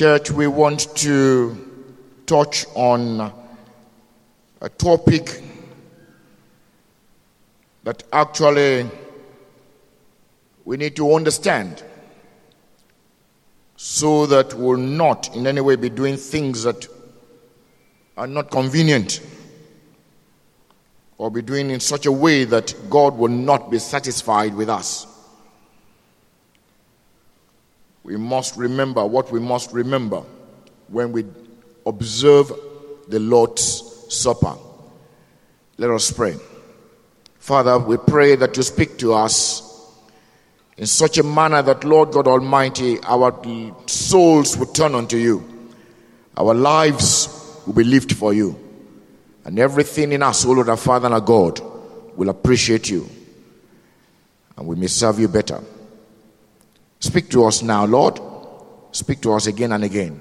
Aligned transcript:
Church, 0.00 0.30
we 0.30 0.46
want 0.46 0.96
to 0.96 1.92
touch 2.24 2.64
on 2.74 3.30
a 4.62 4.68
topic 4.70 5.42
that 7.84 8.02
actually 8.10 8.88
we 10.64 10.78
need 10.78 10.96
to 10.96 11.14
understand 11.14 11.84
so 13.76 14.24
that 14.24 14.54
we'll 14.54 14.78
not 14.78 15.36
in 15.36 15.46
any 15.46 15.60
way 15.60 15.76
be 15.76 15.90
doing 15.90 16.16
things 16.16 16.62
that 16.62 16.88
are 18.16 18.26
not 18.26 18.50
convenient 18.50 19.20
or 21.18 21.30
be 21.30 21.42
doing 21.42 21.68
in 21.68 21.78
such 21.78 22.06
a 22.06 22.12
way 22.12 22.44
that 22.44 22.74
God 22.88 23.18
will 23.18 23.28
not 23.28 23.70
be 23.70 23.78
satisfied 23.78 24.54
with 24.54 24.70
us. 24.70 25.09
We 28.02 28.16
must 28.16 28.56
remember 28.56 29.04
what 29.04 29.30
we 29.30 29.40
must 29.40 29.72
remember 29.72 30.22
when 30.88 31.12
we 31.12 31.24
observe 31.86 32.52
the 33.08 33.20
Lord's 33.20 33.86
Supper. 34.08 34.56
Let 35.76 35.90
us 35.90 36.10
pray. 36.10 36.36
Father, 37.38 37.78
we 37.78 37.96
pray 37.96 38.36
that 38.36 38.56
you 38.56 38.62
speak 38.62 38.98
to 38.98 39.14
us 39.14 39.66
in 40.76 40.86
such 40.86 41.18
a 41.18 41.22
manner 41.22 41.62
that, 41.62 41.84
Lord 41.84 42.12
God 42.12 42.26
Almighty, 42.26 42.98
our 43.02 43.38
souls 43.86 44.56
will 44.56 44.66
turn 44.66 44.94
unto 44.94 45.16
you. 45.16 45.46
Our 46.36 46.54
lives 46.54 47.60
will 47.66 47.74
be 47.74 47.84
lived 47.84 48.14
for 48.14 48.32
you. 48.32 48.58
And 49.44 49.58
everything 49.58 50.12
in 50.12 50.22
us, 50.22 50.44
O 50.44 50.52
Lord 50.52 50.68
our 50.68 50.76
Father 50.76 51.06
and 51.06 51.14
our 51.14 51.20
God, 51.20 51.60
will 52.16 52.28
appreciate 52.28 52.88
you. 52.90 53.08
And 54.56 54.66
we 54.66 54.76
may 54.76 54.86
serve 54.86 55.18
you 55.18 55.28
better. 55.28 55.62
Speak 57.00 57.30
to 57.30 57.44
us 57.44 57.62
now, 57.62 57.86
Lord. 57.86 58.20
Speak 58.92 59.22
to 59.22 59.32
us 59.32 59.46
again 59.46 59.72
and 59.72 59.84
again. 59.84 60.20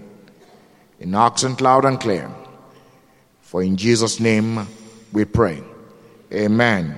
In 0.99 1.13
accent 1.13 1.61
loud 1.61 1.85
and 1.85 1.99
clear. 1.99 2.31
For 3.41 3.61
in 3.61 3.75
Jesus' 3.77 4.19
name 4.19 4.65
we 5.11 5.25
pray. 5.25 5.61
Amen. 6.31 6.95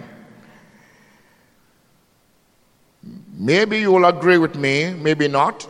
Maybe 3.33 3.79
you 3.79 3.91
will 3.91 4.05
agree 4.05 4.37
with 4.37 4.55
me, 4.55 4.93
maybe 4.93 5.27
not, 5.27 5.67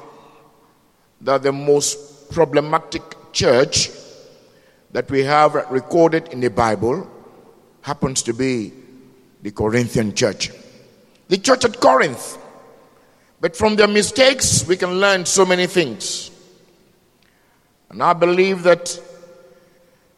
that 1.21 1.43
the 1.43 1.53
most 1.53 2.31
problematic 2.31 3.03
church 3.31 3.89
that 4.91 5.09
we 5.09 5.23
have 5.23 5.55
recorded 5.69 6.27
in 6.29 6.41
the 6.41 6.49
Bible 6.49 7.09
happens 7.81 8.23
to 8.23 8.33
be 8.33 8.73
the 9.41 9.51
Corinthian 9.51 10.13
church. 10.13 10.51
The 11.29 11.37
church 11.37 11.63
at 11.63 11.79
Corinth. 11.79 12.37
But 13.41 13.57
from 13.57 13.75
their 13.75 13.87
mistakes, 13.87 14.65
we 14.67 14.77
can 14.77 14.99
learn 14.99 15.25
so 15.25 15.45
many 15.45 15.65
things. 15.65 16.29
And 17.89 18.01
I 18.01 18.13
believe 18.13 18.61
that 18.63 19.01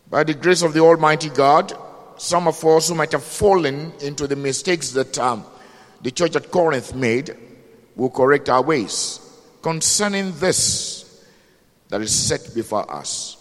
by 0.10 0.26
the 0.26 0.34
grace 0.34 0.62
of 0.62 0.74
the 0.74 0.82
Almighty 0.82 1.30
God, 1.30 1.74
some 2.18 2.48
of 2.48 2.64
us 2.66 2.90
who 2.90 2.96
might 2.96 3.14
have 3.14 3.24
fallen 3.24 3.94
into 4.02 4.28
the 4.28 4.36
mistakes 4.36 4.92
that 4.92 5.18
um, 5.18 5.46
the 6.02 6.12
church 6.12 6.36
at 6.36 6.52
Corinth 6.52 6.94
made 6.94 7.36
will 7.96 8.10
correct 8.10 8.50
our 8.50 8.62
ways 8.62 9.22
concerning 9.62 10.34
this 10.40 11.24
that 11.88 12.02
is 12.02 12.14
set 12.14 12.54
before 12.54 12.92
us. 12.94 13.38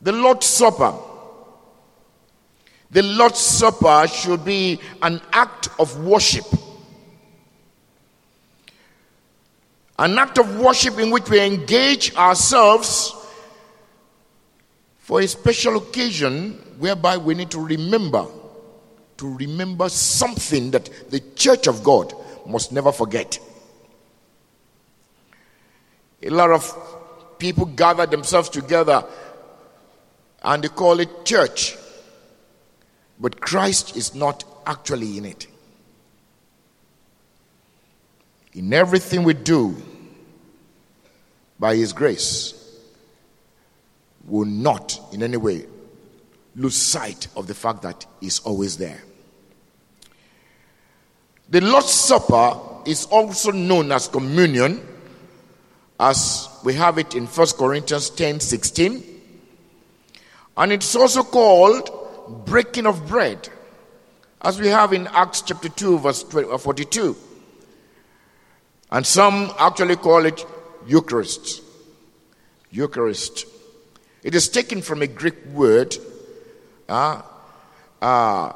The 0.00 0.12
Lord's 0.12 0.46
Supper. 0.46 0.92
The 2.92 3.02
Lord's 3.02 3.38
Supper 3.38 4.06
should 4.06 4.44
be 4.44 4.78
an 5.02 5.20
act 5.32 5.68
of 5.78 6.04
worship. 6.04 6.46
An 9.98 10.18
act 10.18 10.38
of 10.38 10.60
worship 10.60 10.98
in 10.98 11.10
which 11.10 11.28
we 11.28 11.40
engage 11.40 12.14
ourselves 12.16 13.14
for 14.98 15.20
a 15.20 15.26
special 15.26 15.76
occasion 15.76 16.52
whereby 16.78 17.16
we 17.16 17.34
need 17.34 17.50
to 17.50 17.60
remember 17.60 18.26
to 19.22 19.36
remember 19.36 19.88
something 19.88 20.72
that 20.72 21.10
the 21.10 21.20
church 21.36 21.68
of 21.68 21.84
God 21.84 22.12
must 22.44 22.72
never 22.72 22.90
forget. 22.90 23.38
A 26.22 26.30
lot 26.30 26.50
of 26.50 27.38
people 27.38 27.66
gather 27.66 28.04
themselves 28.04 28.48
together 28.48 29.04
and 30.42 30.64
they 30.64 30.68
call 30.68 30.98
it 30.98 31.24
church. 31.24 31.76
But 33.22 33.40
Christ 33.40 33.96
is 33.96 34.16
not 34.16 34.42
actually 34.66 35.16
in 35.16 35.24
it. 35.24 35.46
In 38.52 38.72
everything 38.72 39.22
we 39.22 39.32
do, 39.32 39.80
by 41.56 41.76
His 41.76 41.92
grace, 41.92 42.52
will 44.26 44.44
not 44.44 45.00
in 45.12 45.22
any 45.22 45.36
way 45.36 45.66
lose 46.56 46.74
sight 46.74 47.28
of 47.36 47.46
the 47.46 47.54
fact 47.54 47.82
that 47.82 48.04
He's 48.20 48.40
always 48.40 48.76
there. 48.76 49.00
The 51.48 51.60
Lord's 51.60 51.92
Supper 51.92 52.58
is 52.86 53.06
also 53.06 53.52
known 53.52 53.92
as 53.92 54.08
communion, 54.08 54.84
as 56.00 56.48
we 56.64 56.74
have 56.74 56.98
it 56.98 57.14
in 57.14 57.26
1 57.26 57.46
Corinthians 57.56 58.10
10 58.10 58.40
16. 58.40 59.04
And 60.56 60.72
it's 60.72 60.96
also 60.96 61.22
called 61.22 62.01
breaking 62.28 62.86
of 62.86 63.08
bread, 63.08 63.48
as 64.40 64.60
we 64.60 64.68
have 64.68 64.92
in 64.92 65.06
Acts 65.08 65.42
chapter 65.42 65.68
2, 65.68 65.98
verse 65.98 66.24
uh, 66.34 66.58
42. 66.58 67.16
And 68.90 69.06
some 69.06 69.52
actually 69.58 69.96
call 69.96 70.26
it 70.26 70.44
Eucharist. 70.86 71.62
Eucharist. 72.70 73.46
It 74.22 74.34
is 74.34 74.48
taken 74.48 74.82
from 74.82 75.02
a 75.02 75.06
Greek 75.06 75.44
word, 75.46 75.96
uh, 76.88 77.22
uh, 78.00 78.52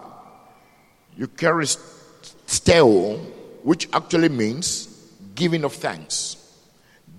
Eucharisteo, 1.18 3.18
which 3.62 3.88
actually 3.92 4.28
means 4.28 4.86
giving 5.34 5.64
of 5.64 5.72
thanks. 5.72 6.36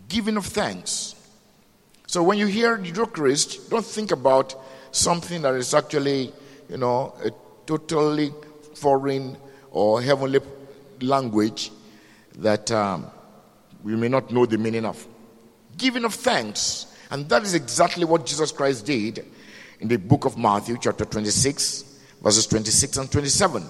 Giving 0.07 0.37
of 0.37 0.45
thanks. 0.45 1.15
So 2.07 2.23
when 2.23 2.37
you 2.37 2.47
hear 2.47 2.79
Eucharist, 2.79 3.69
don't 3.69 3.85
think 3.85 4.11
about 4.11 4.55
something 4.91 5.41
that 5.41 5.53
is 5.55 5.73
actually, 5.73 6.31
you 6.69 6.77
know, 6.77 7.13
a 7.23 7.31
totally 7.65 8.31
foreign 8.75 9.37
or 9.71 10.01
heavenly 10.01 10.39
language 11.01 11.71
that 12.37 12.71
um, 12.71 13.07
we 13.83 13.95
may 13.95 14.07
not 14.07 14.31
know 14.31 14.45
the 14.45 14.57
meaning 14.57 14.85
of. 14.85 15.05
Giving 15.77 16.05
of 16.05 16.13
thanks. 16.13 16.87
And 17.11 17.29
that 17.29 17.43
is 17.43 17.53
exactly 17.53 18.05
what 18.05 18.25
Jesus 18.25 18.51
Christ 18.51 18.85
did 18.85 19.25
in 19.79 19.87
the 19.87 19.97
book 19.97 20.25
of 20.25 20.37
Matthew, 20.37 20.77
chapter 20.79 21.05
26, 21.05 21.99
verses 22.21 22.47
26 22.47 22.97
and 22.97 23.11
27. 23.11 23.63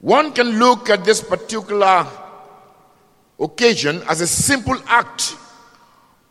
One 0.00 0.32
can 0.32 0.58
look 0.58 0.90
at 0.90 1.04
this 1.04 1.20
particular 1.20 2.06
occasion 3.40 4.02
as 4.08 4.20
a 4.20 4.26
simple 4.26 4.80
act 4.86 5.36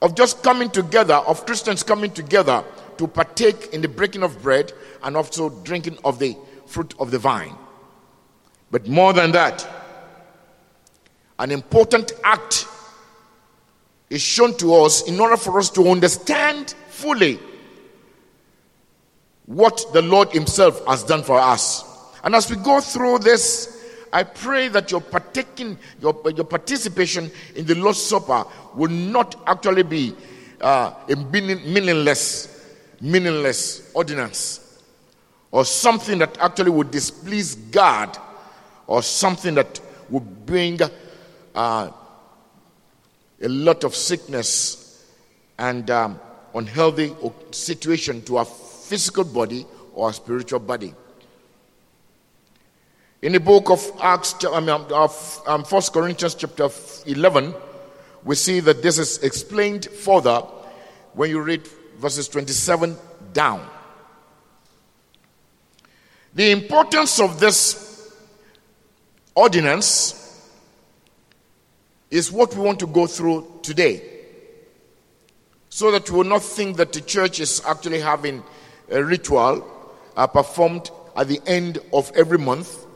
of 0.02 0.16
just 0.16 0.44
coming 0.44 0.70
together, 0.70 1.16
of 1.16 1.46
Christians 1.46 1.84
coming 1.84 2.12
together 2.12 2.64
to 2.98 3.08
partake 3.08 3.74
in 3.74 3.82
the 3.82 3.88
breaking 3.88 4.24
of 4.24 4.42
bread 4.42 4.74
and 5.04 5.16
also 5.16 5.50
drinking 5.64 5.98
of 6.04 6.20
the 6.20 6.36
fruit 6.66 6.94
of 7.00 7.12
the 7.12 7.20
vine. 7.20 7.56
But 8.72 8.88
more 8.88 9.14
than 9.14 9.32
that, 9.32 9.68
an 11.40 11.52
important 11.52 12.12
act 12.24 12.68
is 14.10 14.22
shown 14.22 14.56
to 14.58 14.74
us 14.76 15.08
in 15.08 15.20
order 15.20 15.38
for 15.38 15.60
us 15.60 15.70
to 15.72 15.88
understand 15.90 16.72
fully 16.90 17.40
what 19.46 19.86
the 19.94 20.02
Lord 20.02 20.32
Himself 20.32 20.86
has 20.86 21.04
done 21.04 21.24
for 21.24 21.40
us. 21.40 21.84
And 22.24 22.36
as 22.36 22.50
we 22.50 22.58
go 22.58 22.82
through 22.82 23.20
this, 23.20 23.77
I 24.12 24.24
pray 24.24 24.68
that 24.70 24.92
your 24.92 25.02
partaking, 25.02 25.78
your, 26.02 26.22
your 26.36 26.46
participation 26.46 27.32
in 27.56 27.66
the 27.66 27.76
Lord's 27.76 28.02
Supper 28.02 28.46
will 28.76 28.92
not 28.92 29.42
actually 29.48 29.84
be 29.84 30.14
uh, 30.62 30.94
a 31.10 31.16
meaningless, 31.16 32.66
meaningless 33.02 33.92
ordinance, 33.94 34.82
or 35.52 35.66
something 35.66 36.20
that 36.20 36.38
actually 36.40 36.72
would 36.72 36.92
displease 36.92 37.56
God, 37.72 38.18
or 38.88 39.04
something 39.04 39.56
that 39.56 39.80
would 40.10 40.46
bring 40.46 40.80
uh, 41.54 41.92
a 43.42 43.48
lot 43.48 43.84
of 43.84 43.96
sickness 43.96 45.06
and 45.60 45.90
um, 45.92 46.20
unhealthy 46.56 47.14
situation 47.52 48.22
to 48.24 48.38
our 48.38 48.46
physical 48.46 49.24
body 49.24 49.66
or 49.94 50.08
our 50.08 50.14
spiritual 50.14 50.60
body. 50.60 50.94
In 53.22 53.32
the 53.32 53.40
book 53.40 53.72
of 53.72 53.92
Acts, 54.00 54.36
I 54.46 54.60
mean, 54.60 54.70
of 54.70 55.42
um, 55.48 55.64
1 55.64 55.82
Corinthians 55.92 56.36
chapter 56.36 56.70
11, 57.08 57.54
we 58.24 58.36
see 58.36 58.60
that 58.60 58.84
this 58.84 59.00
is 59.00 59.18
explained 59.24 59.86
further 59.86 60.42
when 61.14 61.32
you 61.32 61.42
read 61.42 61.66
verses 61.98 62.28
27 62.28 62.96
down. 63.34 63.68
The 66.36 66.52
importance 66.52 67.20
of 67.20 67.40
this 67.40 68.14
ordinance 69.34 70.14
is 72.12 72.32
what 72.32 72.56
we 72.56 72.62
want 72.62 72.80
to 72.80 72.88
go 72.88 73.08
through 73.08 73.62
today. 73.64 74.04
So 75.70 75.90
that 75.90 76.08
we 76.12 76.18
will 76.18 76.24
not 76.24 76.44
think 76.44 76.78
that 76.78 76.94
the 76.94 77.02
church 77.02 77.40
is 77.40 77.64
actually 77.66 78.00
having 78.00 78.44
a 78.92 79.04
ritual 79.04 79.68
uh, 80.16 80.28
performed 80.28 80.92
at 81.16 81.28
the 81.28 81.42
end 81.48 81.80
of 81.92 82.12
every 82.16 82.38
month 82.38 82.87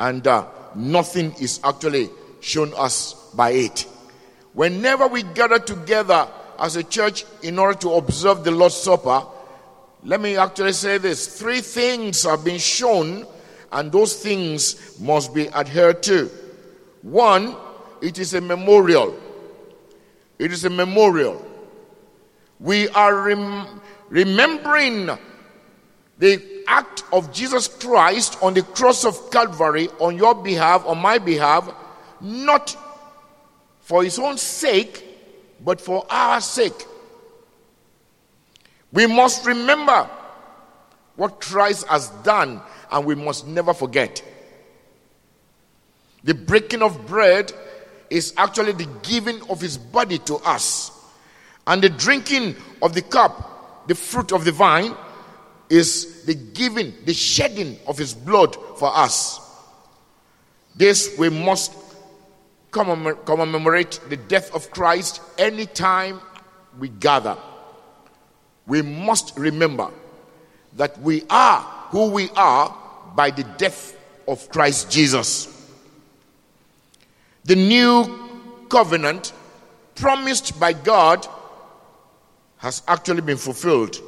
and 0.00 0.26
uh, 0.26 0.46
nothing 0.74 1.34
is 1.40 1.60
actually 1.62 2.08
shown 2.40 2.72
us 2.76 3.12
by 3.34 3.50
it. 3.50 3.86
Whenever 4.54 5.06
we 5.06 5.22
gather 5.22 5.58
together 5.58 6.26
as 6.58 6.76
a 6.76 6.82
church 6.82 7.24
in 7.42 7.58
order 7.58 7.78
to 7.78 7.92
observe 7.92 8.42
the 8.42 8.50
Lord's 8.50 8.76
Supper, 8.76 9.22
let 10.02 10.20
me 10.20 10.38
actually 10.38 10.72
say 10.72 10.96
this 10.96 11.38
three 11.38 11.60
things 11.60 12.22
have 12.24 12.42
been 12.42 12.58
shown, 12.58 13.26
and 13.72 13.92
those 13.92 14.16
things 14.20 14.98
must 14.98 15.34
be 15.34 15.50
adhered 15.50 16.02
to. 16.04 16.30
One, 17.02 17.54
it 18.00 18.18
is 18.18 18.32
a 18.32 18.40
memorial. 18.40 19.14
It 20.38 20.50
is 20.50 20.64
a 20.64 20.70
memorial. 20.70 21.44
We 22.58 22.88
are 22.88 23.22
rem- 23.22 23.82
remembering 24.08 25.10
the 26.16 26.59
act 26.70 27.02
of 27.12 27.32
Jesus 27.32 27.66
Christ 27.66 28.38
on 28.40 28.54
the 28.54 28.62
cross 28.62 29.04
of 29.04 29.30
Calvary 29.30 29.88
on 29.98 30.16
your 30.16 30.34
behalf, 30.34 30.86
on 30.86 30.98
my 30.98 31.18
behalf, 31.18 31.68
not 32.20 32.76
for 33.80 34.04
his 34.04 34.18
own 34.18 34.38
sake, 34.38 35.04
but 35.62 35.80
for 35.80 36.06
our 36.08 36.40
sake. 36.40 36.86
We 38.92 39.06
must 39.06 39.44
remember 39.44 40.08
what 41.16 41.40
Christ 41.40 41.86
has 41.88 42.08
done, 42.22 42.62
and 42.90 43.04
we 43.04 43.14
must 43.14 43.46
never 43.46 43.74
forget. 43.74 44.22
The 46.22 46.34
breaking 46.34 46.82
of 46.82 47.06
bread 47.06 47.52
is 48.10 48.32
actually 48.36 48.72
the 48.72 48.88
giving 49.02 49.42
of 49.50 49.60
his 49.60 49.76
body 49.76 50.18
to 50.18 50.36
us, 50.36 50.92
and 51.66 51.82
the 51.82 51.88
drinking 51.88 52.56
of 52.80 52.94
the 52.94 53.02
cup, 53.02 53.86
the 53.88 53.94
fruit 53.94 54.32
of 54.32 54.44
the 54.44 54.52
vine, 54.52 54.94
is 55.70 56.24
the 56.24 56.34
giving, 56.34 56.92
the 57.06 57.14
shedding 57.14 57.78
of 57.86 57.96
his 57.96 58.12
blood 58.12 58.56
for 58.76 58.94
us. 58.94 59.40
This 60.76 61.16
we 61.16 61.30
must 61.30 61.72
commemorate 62.70 64.00
the 64.08 64.16
death 64.16 64.54
of 64.54 64.70
Christ 64.70 65.22
anytime 65.38 66.20
we 66.78 66.88
gather. 66.88 67.36
We 68.66 68.82
must 68.82 69.36
remember 69.38 69.90
that 70.76 71.00
we 71.00 71.24
are 71.30 71.60
who 71.90 72.10
we 72.10 72.30
are 72.36 72.76
by 73.16 73.30
the 73.30 73.44
death 73.58 73.96
of 74.28 74.48
Christ 74.50 74.90
Jesus. 74.90 75.48
The 77.44 77.56
new 77.56 78.66
covenant 78.68 79.32
promised 79.96 80.58
by 80.60 80.72
God 80.72 81.26
has 82.58 82.82
actually 82.86 83.22
been 83.22 83.38
fulfilled, 83.38 84.00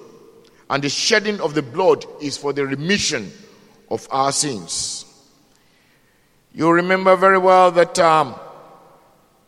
and 0.72 0.82
the 0.82 0.88
shedding 0.88 1.38
of 1.42 1.52
the 1.52 1.60
blood 1.60 2.06
is 2.22 2.38
for 2.38 2.54
the 2.54 2.66
remission 2.66 3.30
of 3.90 4.08
our 4.10 4.32
sins. 4.32 5.04
You 6.54 6.70
remember 6.70 7.14
very 7.14 7.36
well 7.36 7.70
that 7.72 7.98
um, 7.98 8.34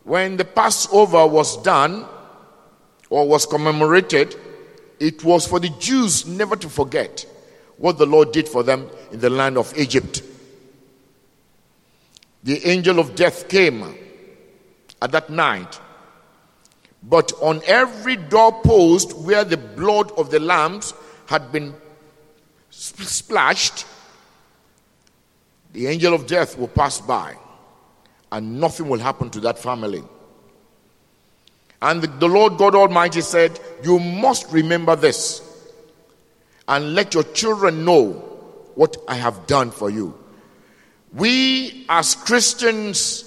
when 0.03 0.37
the 0.37 0.45
Passover 0.45 1.25
was 1.25 1.59
done 1.63 2.05
or 3.09 3.27
was 3.27 3.47
commemorated, 3.47 4.35
it 4.99 5.23
was 5.23 5.47
for 5.47 5.59
the 5.59 5.69
Jews 5.79 6.27
never 6.27 6.55
to 6.57 6.69
forget 6.69 7.25
what 7.77 7.97
the 7.97 8.05
Lord 8.05 8.31
did 8.31 8.47
for 8.47 8.61
them 8.61 8.87
in 9.11 9.19
the 9.19 9.31
land 9.31 9.57
of 9.57 9.75
Egypt. 9.75 10.21
The 12.43 12.67
angel 12.67 12.99
of 12.99 13.15
death 13.15 13.49
came 13.49 13.97
at 15.01 15.11
that 15.11 15.31
night, 15.31 15.79
but 17.01 17.33
on 17.41 17.63
every 17.65 18.15
doorpost 18.15 19.17
where 19.17 19.43
the 19.43 19.57
blood 19.57 20.11
of 20.19 20.29
the 20.29 20.39
lambs 20.39 20.93
had 21.27 21.51
been 21.51 21.73
splashed, 22.69 23.85
the 25.73 25.87
angel 25.87 26.13
of 26.13 26.27
death 26.27 26.57
will 26.57 26.67
pass 26.67 27.01
by 27.01 27.35
and 28.31 28.59
nothing 28.59 28.87
will 28.87 28.99
happen 28.99 29.29
to 29.29 29.39
that 29.41 29.59
family. 29.59 30.03
And 31.81 32.01
the, 32.01 32.07
the 32.07 32.27
Lord 32.27 32.57
God 32.57 32.75
Almighty 32.75 33.21
said, 33.21 33.59
You 33.83 33.99
must 33.99 34.51
remember 34.51 34.95
this 34.95 35.41
and 36.67 36.95
let 36.95 37.13
your 37.13 37.23
children 37.23 37.85
know 37.85 38.11
what 38.75 38.97
I 39.07 39.15
have 39.15 39.47
done 39.47 39.71
for 39.71 39.89
you. 39.89 40.17
We, 41.13 41.85
as 41.87 42.15
Christians, 42.15 43.23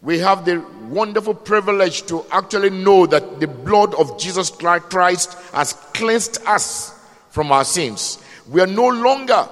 we 0.00 0.18
have 0.18 0.44
the 0.44 0.64
wonderful 0.88 1.34
privilege 1.34 2.02
to 2.06 2.24
actually 2.32 2.70
know 2.70 3.06
that 3.06 3.38
the 3.38 3.46
blood 3.46 3.94
of 3.94 4.18
Jesus 4.18 4.50
Christ 4.50 5.34
has 5.52 5.74
cleansed 5.94 6.38
us 6.46 6.98
from 7.32 7.50
our 7.50 7.64
sins. 7.64 8.22
We 8.46 8.60
are 8.60 8.66
no 8.66 8.88
longer 8.88 9.48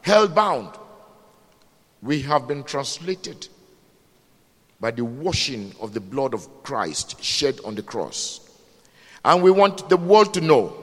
held 0.00 0.34
bound. 0.34 0.70
We 2.02 2.22
have 2.22 2.48
been 2.48 2.64
translated 2.64 3.46
by 4.80 4.90
the 4.90 5.04
washing 5.04 5.74
of 5.80 5.92
the 5.92 6.00
blood 6.00 6.32
of 6.32 6.62
Christ 6.62 7.22
shed 7.22 7.60
on 7.64 7.74
the 7.74 7.82
cross. 7.82 8.40
And 9.22 9.42
we 9.42 9.50
want 9.50 9.88
the 9.90 9.98
world 9.98 10.32
to 10.34 10.40
know 10.40 10.74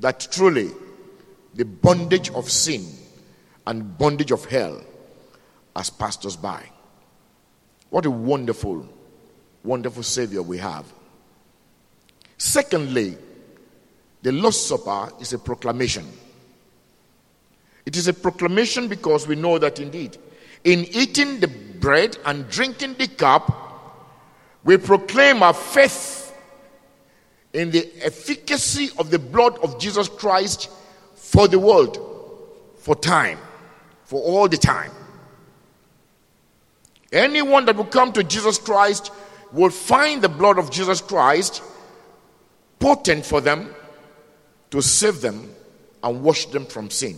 that 0.00 0.28
truly 0.32 0.70
the 1.54 1.64
bondage 1.64 2.30
of 2.30 2.50
sin 2.50 2.86
and 3.66 3.98
bondage 3.98 4.30
of 4.30 4.46
hell 4.46 4.82
has 5.76 5.90
passed 5.90 6.24
us 6.24 6.36
by. 6.36 6.64
What 7.90 8.06
a 8.06 8.10
wonderful, 8.10 8.88
wonderful 9.62 10.02
Savior 10.02 10.42
we 10.42 10.56
have. 10.56 10.86
Secondly, 12.38 13.18
the 14.22 14.32
Lord's 14.32 14.58
Supper 14.58 15.12
is 15.20 15.32
a 15.32 15.38
proclamation. 15.38 16.06
It 17.86 17.96
is 17.96 18.08
a 18.08 18.12
proclamation 18.12 18.88
because 18.88 19.26
we 19.26 19.36
know 19.36 19.58
that 19.58 19.80
indeed, 19.80 20.18
in 20.64 20.84
eating 20.90 21.40
the 21.40 21.48
bread 21.48 22.18
and 22.24 22.48
drinking 22.50 22.94
the 22.94 23.08
cup, 23.08 23.64
we 24.64 24.76
proclaim 24.76 25.42
our 25.42 25.54
faith 25.54 26.36
in 27.52 27.70
the 27.70 27.90
efficacy 28.02 28.90
of 28.98 29.10
the 29.10 29.18
blood 29.18 29.58
of 29.60 29.80
Jesus 29.80 30.08
Christ 30.08 30.68
for 31.14 31.48
the 31.48 31.58
world, 31.58 31.98
for 32.76 32.94
time, 32.94 33.38
for 34.04 34.20
all 34.22 34.48
the 34.48 34.56
time. 34.56 34.92
Anyone 37.12 37.64
that 37.64 37.76
will 37.76 37.84
come 37.84 38.12
to 38.12 38.22
Jesus 38.22 38.58
Christ 38.58 39.10
will 39.52 39.70
find 39.70 40.20
the 40.20 40.28
blood 40.28 40.58
of 40.58 40.70
Jesus 40.70 41.00
Christ 41.00 41.62
potent 42.78 43.24
for 43.24 43.40
them 43.40 43.74
to 44.70 44.82
save 44.82 45.20
them 45.20 45.54
and 46.02 46.22
wash 46.22 46.46
them 46.46 46.66
from 46.66 46.90
sin. 46.90 47.16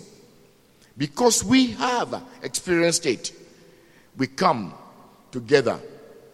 Because 0.97 1.45
we 1.45 1.69
have 1.73 2.23
experienced 2.43 3.07
it 3.07 3.33
we 4.17 4.27
come 4.27 4.75
together 5.31 5.81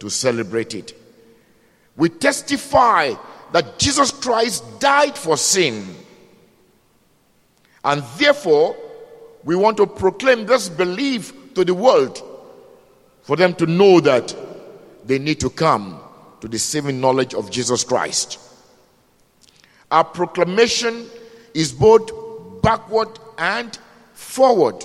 to 0.01 0.11
celebrate 0.11 0.75
it. 0.75 0.95
We 1.97 2.09
testify 2.09 3.15
that 3.53 3.79
Jesus 3.79 4.11
Christ 4.11 4.65
died 4.81 5.17
for 5.17 5.37
sin. 5.37 5.87
And 7.85 8.03
therefore, 8.19 8.77
we 9.45 9.55
want 9.55 9.77
to 9.77 9.87
proclaim 9.87 10.47
this 10.47 10.69
belief 10.69 11.55
to 11.55 11.65
the 11.65 11.75
world 11.75 12.23
for 13.23 13.37
them 13.37 13.55
to 13.55 13.67
know 13.67 14.01
that 14.01 14.35
they 15.05 15.19
need 15.19 15.39
to 15.41 15.51
come 15.51 16.01
to 16.41 16.49
the 16.49 16.59
saving 16.59 17.01
knowledge 17.01 17.35
of 17.35 17.51
Jesus 17.51 17.85
Christ. 17.85 18.41
Our 19.91 20.05
proclamation 20.05 21.07
is 21.55 21.73
both 21.73 22.63
backward 22.63 23.19
and 23.39 23.79
forward 24.15 24.85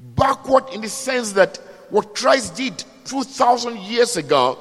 backward 0.00 0.64
in 0.72 0.80
the 0.80 0.88
sense 0.88 1.32
that 1.32 1.56
what 1.90 2.14
Christ 2.14 2.56
did 2.56 2.84
2,000 3.04 3.78
years 3.78 4.16
ago 4.16 4.58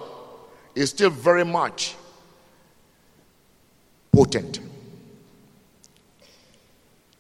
is 0.76 0.90
still 0.90 1.10
very 1.10 1.46
much 1.46 1.96
potent. 4.12 4.60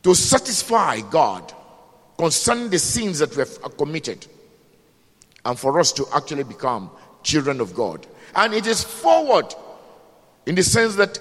To 0.03 0.13
satisfy 0.13 1.01
God 1.01 1.51
concerning 2.17 2.69
the 2.69 2.79
sins 2.79 3.19
that 3.19 3.31
we 3.31 3.37
have 3.39 3.77
committed, 3.77 4.25
and 5.43 5.57
for 5.57 5.79
us 5.79 5.91
to 5.93 6.05
actually 6.13 6.43
become 6.43 6.89
children 7.23 7.59
of 7.59 7.73
God. 7.73 8.05
And 8.35 8.53
it 8.53 8.67
is 8.67 8.83
forward 8.83 9.53
in 10.45 10.55
the 10.55 10.63
sense 10.63 10.95
that 10.95 11.19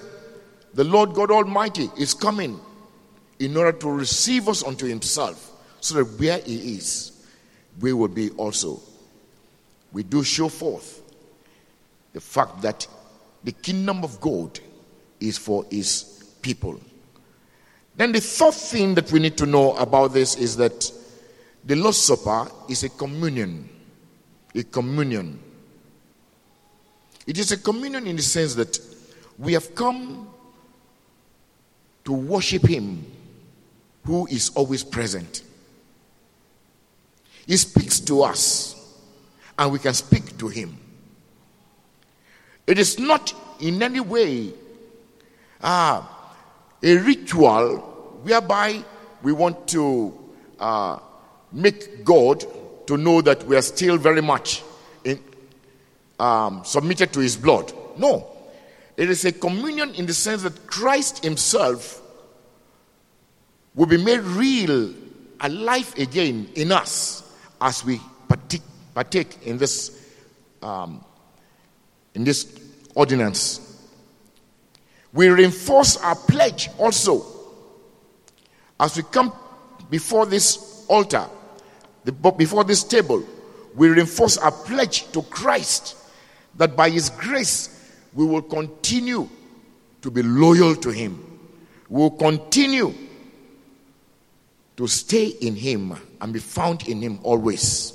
the 0.75 0.83
Lord 0.83 1.13
God 1.13 1.31
Almighty 1.31 1.89
is 1.97 2.13
coming 2.13 2.59
in 3.39 3.55
order 3.55 3.71
to 3.79 3.89
receive 3.89 4.49
us 4.49 4.61
unto 4.61 4.85
Himself 4.85 5.53
so 5.79 5.95
that 5.95 6.19
where 6.19 6.39
He 6.39 6.75
is, 6.75 7.25
we 7.79 7.93
will 7.93 8.09
be 8.09 8.29
also. 8.31 8.81
We 9.93 10.03
do 10.03 10.21
show 10.23 10.49
forth 10.49 11.01
the 12.11 12.19
fact 12.19 12.61
that 12.61 12.85
the 13.45 13.53
kingdom 13.53 14.03
of 14.03 14.19
God 14.19 14.59
is 15.21 15.37
for 15.37 15.65
His 15.71 16.33
people. 16.41 16.79
Then 17.95 18.11
the 18.11 18.19
third 18.19 18.53
thing 18.53 18.95
that 18.95 19.09
we 19.13 19.19
need 19.19 19.37
to 19.37 19.45
know 19.45 19.73
about 19.77 20.11
this 20.11 20.35
is 20.35 20.57
that 20.57 20.91
The 21.63 21.77
Lord's 21.77 21.97
Supper 21.97 22.51
is 22.67 22.83
a 22.83 22.89
communion. 22.89 23.69
A 24.53 24.63
communion. 24.63 25.39
It 27.25 27.37
is 27.37 27.53
a 27.53 27.57
communion 27.57 28.05
in 28.07 28.17
the 28.17 28.21
sense 28.21 28.55
that 28.55 28.77
we 29.37 29.53
have 29.53 29.73
come 29.73 30.27
to 32.05 32.13
worship 32.13 32.65
Him 32.65 33.05
who 34.05 34.27
is 34.27 34.49
always 34.55 34.83
present. 34.83 35.43
He 37.47 37.57
speaks 37.57 37.99
to 38.01 38.23
us, 38.23 38.75
and 39.57 39.71
we 39.71 39.79
can 39.79 39.93
speak 39.93 40.37
to 40.37 40.47
Him. 40.47 40.77
It 42.65 42.79
is 42.79 42.97
not 42.97 43.33
in 43.59 43.81
any 43.81 43.99
way 43.99 44.53
uh, 45.61 46.03
a 46.81 46.97
ritual 46.97 47.77
whereby 48.23 48.83
we 49.21 49.33
want 49.33 49.67
to 49.69 50.13
uh, 50.59 50.99
make 51.51 52.03
God 52.03 52.43
to 52.87 52.97
know 52.97 53.21
that 53.21 53.45
we 53.45 53.55
are 53.55 53.61
still 53.61 53.97
very 53.97 54.21
much 54.21 54.63
in, 55.03 55.19
um, 56.19 56.63
submitted 56.63 57.13
to 57.13 57.19
His 57.19 57.35
blood. 57.35 57.71
No. 57.97 58.34
It 58.97 59.09
is 59.09 59.25
a 59.25 59.31
communion 59.31 59.93
in 59.95 60.05
the 60.05 60.13
sense 60.13 60.43
that 60.43 60.67
Christ 60.67 61.23
Himself 61.23 62.01
will 63.73 63.87
be 63.87 64.01
made 64.01 64.21
real, 64.21 64.93
alive 65.41 65.93
again 65.97 66.49
in 66.55 66.71
us 66.71 67.23
as 67.59 67.83
we 67.83 67.99
partake, 68.93 69.45
in 69.45 69.57
this 69.57 70.01
um, 70.61 71.03
in 72.13 72.23
this 72.23 72.59
ordinance. 72.95 73.61
We 75.11 75.27
reinforce 75.27 75.97
our 75.97 76.15
pledge 76.15 76.69
also 76.77 77.25
as 78.79 78.97
we 78.97 79.03
come 79.03 79.33
before 79.89 80.25
this 80.25 80.85
altar, 80.87 81.27
before 82.37 82.63
this 82.63 82.83
table. 82.83 83.23
We 83.75 83.89
reinforce 83.89 84.37
our 84.37 84.51
pledge 84.51 85.11
to 85.11 85.21
Christ 85.23 85.97
that 86.55 86.77
by 86.77 86.89
His 86.89 87.09
grace 87.09 87.74
we 88.15 88.25
will 88.25 88.41
continue 88.41 89.29
to 90.01 90.09
be 90.09 90.23
loyal 90.23 90.75
to 90.77 90.89
Him. 90.89 91.21
We 91.89 92.01
will 92.01 92.11
continue 92.11 92.93
to 94.77 94.87
stay 94.87 95.27
in 95.27 95.55
Him 95.55 95.95
and 96.21 96.33
be 96.33 96.39
found 96.39 96.87
in 96.87 97.01
Him 97.01 97.19
always. 97.23 97.91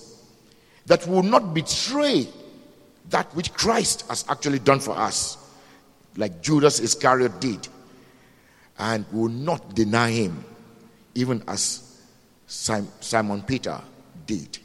That 0.86 1.06
we 1.06 1.14
will 1.14 1.22
not 1.22 1.54
betray 1.54 2.28
that 3.08 3.34
which 3.34 3.52
Christ 3.54 4.06
has 4.08 4.24
actually 4.28 4.58
done 4.60 4.78
for 4.78 4.96
us, 4.96 5.38
like 6.16 6.42
Judas 6.42 6.80
Iscariot 6.80 7.40
did, 7.40 7.66
and 8.78 9.04
will 9.12 9.28
not 9.28 9.74
deny 9.74 10.10
Him, 10.10 10.44
even 11.14 11.42
as 11.48 11.98
Simon 12.46 13.42
Peter 13.42 13.80
did. 14.26 14.58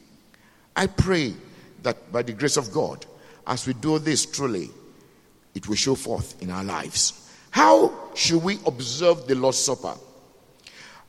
I 0.75 0.87
pray 0.87 1.33
that 1.83 2.11
by 2.11 2.23
the 2.23 2.33
grace 2.33 2.57
of 2.57 2.71
God, 2.73 3.05
as 3.47 3.65
we 3.65 3.73
do 3.73 3.99
this 3.99 4.25
truly, 4.25 4.69
it 5.55 5.67
will 5.67 5.75
show 5.75 5.95
forth 5.95 6.41
in 6.41 6.51
our 6.51 6.63
lives. 6.63 7.27
How 7.49 8.11
should 8.13 8.43
we 8.43 8.59
observe 8.65 9.27
the 9.27 9.35
Lord's 9.35 9.57
Supper? 9.57 9.95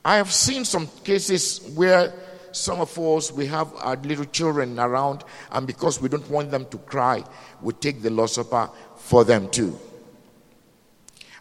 I 0.04 0.16
have 0.16 0.32
seen 0.32 0.64
some 0.64 0.86
cases 1.02 1.60
where 1.74 2.12
some 2.52 2.80
of 2.80 2.96
us 2.98 3.32
we 3.32 3.46
have 3.46 3.74
our 3.78 3.96
little 3.96 4.24
children 4.24 4.78
around, 4.78 5.24
and 5.50 5.66
because 5.66 6.00
we 6.00 6.08
don't 6.08 6.30
want 6.30 6.50
them 6.52 6.64
to 6.66 6.78
cry, 6.78 7.24
we 7.60 7.72
take 7.74 8.00
the 8.00 8.10
Lord's 8.10 8.32
Supper 8.34 8.70
for 8.96 9.24
them 9.24 9.50
too. 9.50 9.78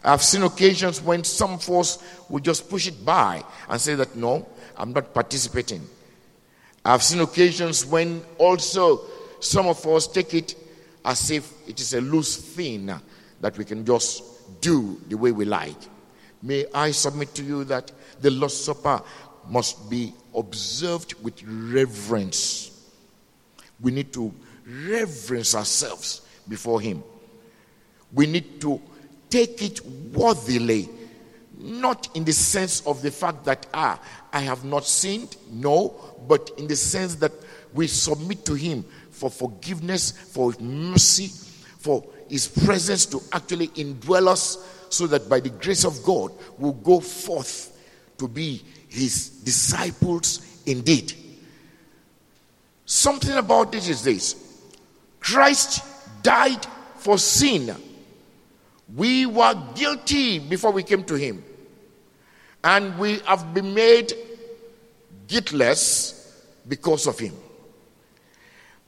I've 0.04 0.22
seen 0.22 0.42
occasions 0.42 1.00
when 1.00 1.24
some 1.24 1.54
of 1.54 1.70
us 1.70 2.02
will 2.28 2.40
just 2.40 2.68
push 2.68 2.86
it 2.86 3.04
by 3.04 3.44
and 3.68 3.80
say 3.80 3.94
that 3.94 4.14
no, 4.14 4.46
I'm 4.76 4.92
not 4.92 5.14
participating. 5.14 5.86
I've 6.84 7.02
seen 7.02 7.20
occasions 7.20 7.84
when 7.84 8.22
also 8.38 9.00
some 9.40 9.66
of 9.66 9.84
us 9.86 10.06
take 10.06 10.34
it 10.34 10.54
as 11.06 11.30
if 11.30 11.52
it 11.68 11.80
is 11.80 11.94
a 11.94 12.00
loose 12.00 12.36
thing 12.36 12.92
that 13.40 13.56
we 13.56 13.64
can 13.64 13.84
just 13.84 14.60
do 14.60 15.00
the 15.08 15.16
way 15.16 15.30
we 15.30 15.44
like. 15.44 15.76
May 16.42 16.66
I 16.74 16.90
submit 16.90 17.32
to 17.36 17.44
you 17.44 17.64
that 17.64 17.92
the 18.20 18.30
Lord's 18.30 18.56
Supper 18.56 19.00
must 19.48 19.88
be 19.88 20.12
observed 20.34 21.14
with 21.22 21.40
reverence. 21.44 22.72
We 23.80 23.92
need 23.92 24.12
to 24.14 24.34
reverence 24.66 25.54
ourselves 25.54 26.22
before 26.48 26.80
Him. 26.80 27.04
We 28.12 28.26
need 28.26 28.60
to 28.62 28.80
take 29.30 29.62
it 29.62 29.84
worthily, 30.12 30.88
not 31.56 32.08
in 32.16 32.24
the 32.24 32.32
sense 32.32 32.84
of 32.84 33.00
the 33.02 33.12
fact 33.12 33.44
that, 33.44 33.66
ah, 33.72 34.00
I 34.32 34.40
have 34.40 34.64
not 34.64 34.84
sinned, 34.84 35.36
no, 35.50 35.94
but 36.26 36.50
in 36.58 36.66
the 36.66 36.76
sense 36.76 37.14
that 37.16 37.32
we 37.72 37.86
submit 37.86 38.44
to 38.46 38.54
Him 38.54 38.84
for 39.16 39.30
forgiveness, 39.30 40.10
for 40.10 40.52
mercy, 40.60 41.28
for 41.78 42.04
His 42.28 42.48
presence 42.48 43.06
to 43.06 43.20
actually 43.32 43.68
indwell 43.68 44.28
us, 44.28 44.58
so 44.88 45.06
that 45.06 45.28
by 45.28 45.40
the 45.40 45.50
grace 45.50 45.84
of 45.84 46.02
God, 46.04 46.32
we'll 46.58 46.72
go 46.72 47.00
forth 47.00 47.72
to 48.18 48.28
be 48.28 48.62
his 48.88 49.28
disciples 49.28 50.62
indeed. 50.64 51.12
Something 52.84 53.36
about 53.36 53.72
this 53.72 53.88
is 53.88 54.02
this 54.02 54.36
Christ 55.20 55.82
died 56.22 56.66
for 56.96 57.18
sin. 57.18 57.74
We 58.94 59.26
were 59.26 59.54
guilty 59.74 60.38
before 60.38 60.70
we 60.70 60.82
came 60.82 61.04
to 61.04 61.14
him, 61.14 61.44
and 62.62 62.96
we 62.98 63.18
have 63.20 63.52
been 63.52 63.74
made 63.74 64.12
guiltless 65.26 66.44
because 66.68 67.06
of 67.06 67.18
him. 67.18 67.34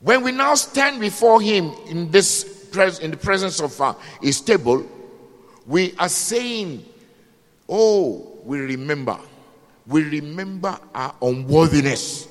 When 0.00 0.22
we 0.22 0.32
now 0.32 0.54
stand 0.54 1.00
before 1.00 1.40
him 1.40 1.72
in 1.86 2.10
this 2.10 2.56
in 3.00 3.10
the 3.10 3.16
presence 3.16 3.60
of 3.60 3.80
uh, 3.80 3.94
his 4.20 4.40
table, 4.40 4.86
we 5.66 5.94
are 5.98 6.08
saying, 6.08 6.84
"Oh, 7.68 8.38
we 8.44 8.60
remember 8.60 9.18
we 9.88 10.04
remember 10.04 10.78
our 10.94 11.14
unworthiness. 11.22 12.28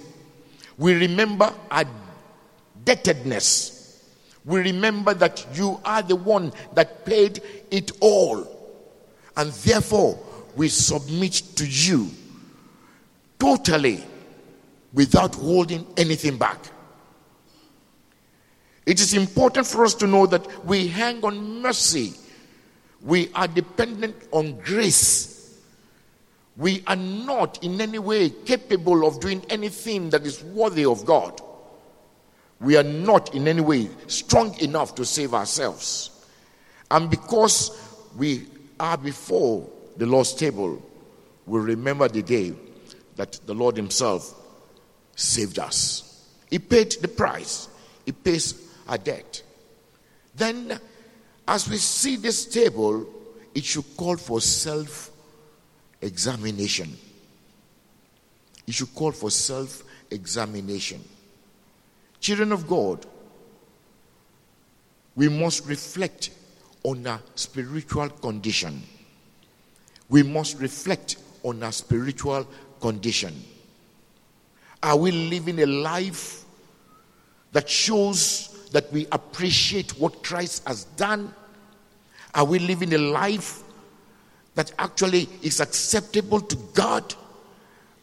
We 0.77 0.93
remember 0.93 1.51
our 1.71 1.85
debtedness. 2.85 4.03
We 4.45 4.59
remember 4.61 5.15
that 5.15 5.45
you 5.55 5.81
are 5.83 6.03
the 6.03 6.15
one 6.15 6.53
that 6.75 7.03
paid 7.03 7.41
it 7.71 7.91
all. 7.99 8.45
And 9.35 9.51
therefore, 9.51 10.19
we 10.55 10.69
submit 10.69 11.33
to 11.55 11.67
you 11.67 12.09
totally 13.39 14.03
without 14.93 15.33
holding 15.35 15.85
anything 15.97 16.37
back. 16.37 16.59
It 18.87 18.99
is 18.99 19.13
important 19.13 19.67
for 19.67 19.85
us 19.85 19.93
to 19.95 20.07
know 20.07 20.25
that 20.25 20.65
we 20.65 20.87
hang 20.87 21.23
on 21.23 21.61
mercy. 21.61 22.15
We 23.03 23.29
are 23.35 23.47
dependent 23.47 24.15
on 24.31 24.57
grace 24.57 25.37
we 26.57 26.83
are 26.87 26.95
not 26.95 27.63
in 27.63 27.79
any 27.79 27.99
way 27.99 28.31
capable 28.31 29.07
of 29.07 29.19
doing 29.19 29.45
anything 29.49 30.09
that 30.09 30.25
is 30.25 30.43
worthy 30.43 30.85
of 30.85 31.05
God. 31.05 31.39
We 32.59 32.75
are 32.75 32.83
not 32.83 33.35
in 33.35 33.47
any 33.47 33.61
way 33.61 33.89
strong 34.07 34.59
enough 34.59 34.95
to 34.95 35.05
save 35.05 35.35
ourselves. 35.35 36.09
And 36.89 37.11
because 37.11 37.69
we 38.17 38.47
are 38.79 38.97
before 38.97 39.69
the 39.97 40.07
Lord's 40.07 40.33
table, 40.33 40.81
we 41.45 41.59
remember 41.59 42.07
the 42.07 42.23
day 42.23 42.53
that 43.17 43.39
the 43.45 43.53
Lord 43.53 43.77
Himself 43.77 44.33
saved 45.15 45.59
us. 45.59 46.25
He 46.49 46.57
paid 46.57 46.93
the 47.01 47.07
price, 47.07 47.67
He 48.05 48.13
pays 48.13 48.53
our 48.87 48.97
debt. 48.97 49.43
Then, 50.35 50.79
as 51.47 51.69
we 51.69 51.77
see 51.77 52.15
this 52.15 52.45
table, 52.45 53.05
it 53.53 53.63
should 53.63 53.85
call 53.97 54.17
for 54.17 54.41
self 54.41 55.11
examination. 56.01 56.95
It 58.67 58.73
should 58.73 58.93
call 58.93 59.11
for 59.11 59.31
self 59.31 59.83
examination. 60.11 61.03
Children 62.19 62.51
of 62.51 62.67
God, 62.67 63.05
we 65.15 65.29
must 65.29 65.65
reflect 65.65 66.31
on 66.83 67.05
our 67.07 67.21
spiritual 67.35 68.09
condition. 68.09 68.81
We 70.09 70.23
must 70.23 70.59
reflect 70.59 71.17
on 71.43 71.63
our 71.63 71.71
spiritual 71.71 72.47
condition. 72.79 73.33
Are 74.81 74.95
we 74.95 75.11
living 75.11 75.59
a 75.61 75.65
life 75.65 76.45
that 77.51 77.69
shows 77.69 78.56
that 78.71 78.91
we 78.91 79.07
appreciate 79.11 79.91
what 79.99 80.23
Christ 80.23 80.67
has 80.67 80.83
done? 80.95 81.33
Are 82.33 82.45
we 82.45 82.59
living 82.59 82.93
a 82.93 82.97
life 82.97 83.63
that 84.55 84.71
actually 84.79 85.29
is 85.41 85.59
acceptable 85.59 86.41
to 86.41 86.55
God? 86.73 87.13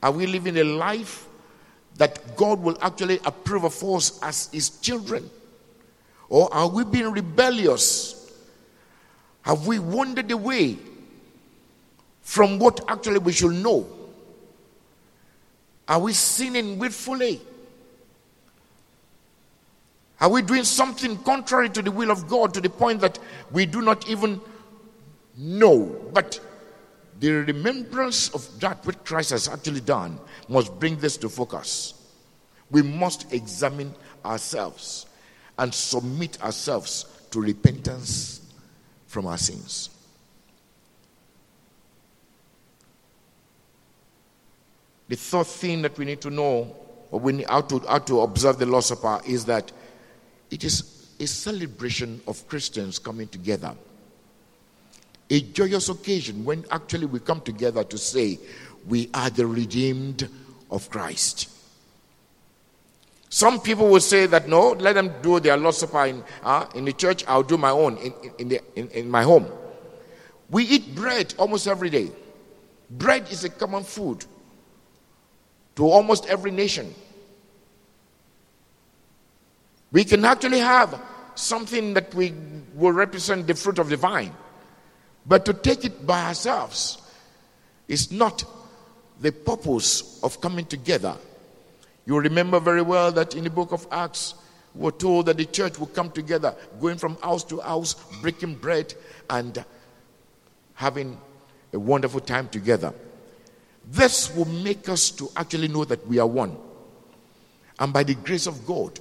Are 0.03 0.13
we 0.13 0.27
living 0.27 0.57
a 0.59 0.65
life 0.65 1.27
that 1.97 2.37
God 2.37 2.61
will 2.61 2.77
actually 2.83 3.21
approve 3.25 3.65
of 3.65 3.83
us 3.85 4.19
as 4.23 4.49
His 4.53 4.71
children? 4.71 5.31
Or 6.29 6.53
are 6.53 6.69
we 6.69 6.85
being 6.85 7.11
rebellious? 7.11 8.33
Have 9.43 9.67
we 9.67 9.79
wandered 9.79 10.31
away 10.31 10.79
from 12.23 12.59
what 12.59 12.81
actually 12.89 13.19
we 13.19 13.33
should 13.33 13.53
know? 13.53 13.87
Are 15.87 16.01
we 16.01 16.13
sinning 16.15 16.79
willfully? 16.79 17.41
Are 20.21 20.29
we 20.29 20.43
doing 20.43 20.65
something 20.65 21.19
contrary 21.19 21.69
to 21.71 21.83
the 21.83 21.91
will 21.91 22.11
of 22.11 22.29
God 22.29 22.55
to 22.55 22.61
the 22.61 22.71
point 22.71 23.01
that 23.01 23.19
we 23.51 23.67
do 23.67 23.83
not 23.83 24.09
even 24.09 24.41
know? 25.37 25.85
But 26.13 26.41
the 27.21 27.31
remembrance 27.31 28.29
of 28.31 28.49
that 28.61 28.85
which 28.87 29.03
Christ 29.05 29.31
has 29.31 29.49
actually 29.49 29.81
done 29.81 30.19
must 30.49 30.79
bring 30.79 30.97
this 30.99 31.17
to 31.19 31.29
focus. 31.29 31.95
We 32.71 32.83
must 32.83 33.33
examine 33.33 33.95
ourselves 34.25 35.07
and 35.59 35.73
submit 35.73 36.43
ourselves 36.43 37.07
to 37.31 37.41
repentance 37.41 38.41
from 39.07 39.27
our 39.27 39.39
sins. 39.39 39.91
The 45.09 45.17
third 45.17 45.47
thing 45.47 45.83
that 45.83 45.97
we 45.99 46.05
need 46.05 46.21
to 46.23 46.31
know, 46.31 46.75
or 47.11 47.21
we 47.21 47.35
need 47.35 47.49
how 47.49 47.61
to, 47.61 47.79
how 47.81 47.99
to 47.99 48.21
observe 48.23 48.59
the 48.59 48.67
Lord's 48.67 48.87
Supper, 48.87 49.21
is 49.27 49.45
that 49.45 49.71
it 50.55 50.63
is 50.63 51.09
a 51.19 51.27
celebration 51.27 52.21
of 52.29 52.47
Christians 52.47 53.01
coming 53.01 53.27
together. 53.27 53.75
A 55.29 55.41
joyous 55.41 55.89
occasion 55.89 56.45
when 56.45 56.65
actually 56.71 57.07
we 57.07 57.19
come 57.19 57.41
together 57.41 57.83
to 57.83 57.99
say, 57.99 58.39
We 58.87 59.11
are 59.13 59.31
the 59.31 59.49
redeemed 59.49 60.29
of 60.71 60.89
Christ. 60.91 61.51
Some 63.31 63.59
people 63.59 63.89
will 63.89 64.01
say 64.01 64.27
that 64.27 64.49
no, 64.49 64.71
let 64.71 64.93
them 64.93 65.13
do 65.23 65.41
their 65.41 65.57
Lord's 65.57 65.79
Supper 65.79 66.07
in, 66.07 66.23
uh, 66.45 66.67
in 66.77 66.85
the 66.85 66.93
church, 66.93 67.25
I'll 67.27 67.43
do 67.43 67.59
my 67.59 67.71
own 67.71 67.97
in, 67.97 68.15
in, 68.39 68.49
the, 68.49 68.61
in, 68.77 68.89
in 68.91 69.11
my 69.11 69.25
home. 69.25 69.49
We 70.51 70.63
eat 70.67 70.95
bread 70.95 71.35
almost 71.37 71.67
every 71.67 71.91
day. 71.91 72.13
Bread 72.89 73.29
is 73.33 73.43
a 73.43 73.49
common 73.49 73.83
food 73.83 74.25
to 75.75 75.85
almost 75.85 76.27
every 76.27 76.53
nation. 76.53 76.95
We 79.95 80.03
can 80.03 80.25
actually 80.25 80.59
have 80.59 81.01
something 81.37 81.95
that 81.95 82.13
we 82.17 82.35
will 82.75 82.91
represent 82.91 83.47
the 83.47 83.55
fruit 83.55 83.79
of 83.79 83.89
the 83.89 83.97
vine, 83.97 84.35
but 85.25 85.45
to 85.45 85.55
take 85.55 85.85
it 85.85 86.05
by 86.05 86.25
ourselves 86.25 86.99
is 87.87 88.11
not 88.11 88.45
the 89.21 89.31
purpose 89.31 90.19
of 90.25 90.41
coming 90.41 90.65
together. 90.67 91.17
You 92.07 92.19
remember 92.19 92.59
very 92.59 92.83
well 92.83 93.13
that 93.13 93.37
in 93.37 93.45
the 93.45 93.51
book 93.51 93.71
of 93.71 93.87
Acts, 93.93 94.35
we 94.75 94.83
were 94.83 94.91
told 94.91 95.27
that 95.27 95.37
the 95.37 95.45
church 95.45 95.79
would 95.79 95.95
come 95.95 96.11
together, 96.11 96.57
going 96.81 96.99
from 96.99 97.17
house 97.19 97.45
to 97.45 97.61
house, 97.61 97.95
breaking 98.21 98.57
bread, 98.57 98.93
and 99.31 99.65
having 100.75 101.17
a 101.73 101.79
wonderful 101.79 102.19
time 102.19 102.49
together. 102.49 102.93
This 103.93 104.35
will 104.35 104.47
make 104.49 104.89
us 104.89 105.13
to 105.13 105.31
actually 105.37 105.69
know 105.69 105.85
that 105.85 106.05
we 106.09 106.19
are 106.19 106.27
one. 106.27 106.57
And 107.79 107.93
by 107.93 108.03
the 108.03 108.17
grace 108.17 108.49
of 108.49 108.67
God, 108.67 108.99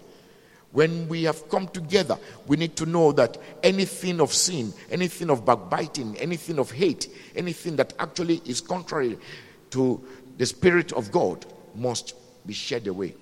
when 0.73 1.07
we 1.07 1.23
have 1.23 1.47
come 1.49 1.67
together, 1.67 2.17
we 2.47 2.57
need 2.57 2.75
to 2.75 2.85
know 2.85 3.11
that 3.11 3.37
anything 3.61 4.19
of 4.19 4.33
sin, 4.33 4.73
anything 4.89 5.29
of 5.29 5.45
backbiting, 5.45 6.17
anything 6.17 6.57
of 6.57 6.71
hate, 6.71 7.09
anything 7.35 7.75
that 7.75 7.93
actually 7.99 8.41
is 8.45 8.59
contrary 8.59 9.17
to 9.69 10.03
the 10.37 10.45
Spirit 10.45 10.91
of 10.91 11.11
God 11.11 11.45
must 11.75 12.15
be 12.45 12.53
shed 12.53 12.87
away. 12.87 13.15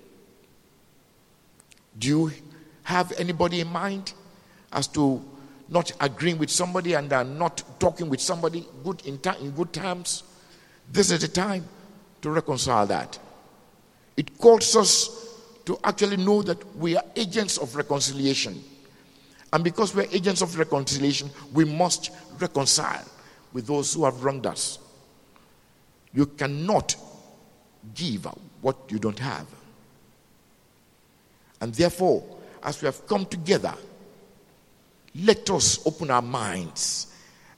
Do 2.00 2.08
you 2.08 2.32
have 2.84 3.12
anybody 3.18 3.60
in 3.60 3.68
mind 3.68 4.14
as 4.72 4.88
to 4.88 5.22
not 5.68 5.92
agreeing 6.00 6.38
with 6.38 6.50
somebody 6.50 6.94
and 6.94 7.12
uh, 7.12 7.24
not 7.24 7.64
talking 7.82 8.10
with 8.10 8.22
somebody 8.22 8.66
good 8.84 9.06
in, 9.06 9.18
ta- 9.20 9.36
in 9.42 9.52
good 9.52 9.74
terms? 9.74 10.24
This 10.90 11.12
is 11.12 11.20
the 11.20 11.28
time 11.28 11.66
to 12.22 12.30
reconcile 12.30 12.88
that. 12.88 13.20
It 14.16 14.38
calls 14.38 14.74
us 14.78 15.21
to 15.66 15.80
actually 15.84 16.18
know 16.18 16.42
that 16.42 16.76
we 16.78 16.98
are 16.98 17.04
agents 17.16 17.58
of 17.58 17.76
reconciliation. 17.76 18.64
And 19.54 19.64
because 19.64 19.94
we're 19.94 20.08
agents 20.12 20.42
of 20.42 20.58
reconciliation, 20.58 21.30
we 21.54 21.66
must 21.66 22.12
reconcile 22.40 23.06
with 23.54 23.68
those 23.68 23.94
who 23.94 24.06
have 24.06 24.24
wronged 24.24 24.46
us. 24.46 24.80
You 26.14 26.26
cannot 26.26 26.96
give 27.94 28.28
what 28.62 28.78
you 28.90 29.00
don't 29.00 29.20
have. 29.20 29.48
And 31.60 31.74
therefore, 31.74 32.24
as 32.64 32.82
we 32.82 32.86
have 32.88 33.06
come 33.08 33.26
together, 33.26 33.74
let 35.16 35.50
us 35.50 35.86
open 35.86 36.10
our 36.10 36.22
minds 36.22 37.08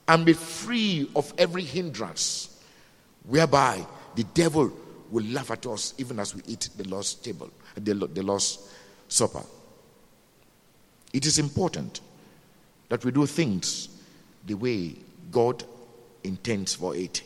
and 0.08 0.26
be 0.26 0.32
free 0.32 1.08
of 1.14 1.32
every 1.38 1.62
hindrance 1.62 2.60
whereby 3.26 3.86
the 4.16 4.24
devil 4.24 4.72
will 5.14 5.24
laugh 5.26 5.52
at 5.52 5.64
us 5.66 5.94
even 5.96 6.18
as 6.18 6.34
we 6.34 6.42
eat 6.48 6.68
the 6.76 6.88
Lord's 6.88 7.14
table, 7.14 7.48
the, 7.76 7.94
the 7.94 8.22
Lord's 8.22 8.58
supper. 9.06 9.42
It 11.12 11.24
is 11.24 11.38
important 11.38 12.00
that 12.88 13.04
we 13.04 13.12
do 13.12 13.24
things 13.24 13.90
the 14.44 14.54
way 14.54 14.96
God 15.30 15.62
intends 16.24 16.74
for 16.74 16.96
it. 16.96 17.22